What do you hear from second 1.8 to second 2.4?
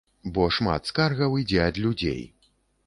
людзей.